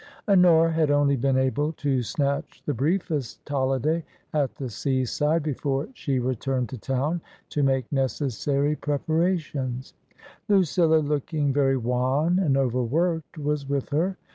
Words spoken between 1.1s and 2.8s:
been able to snatch the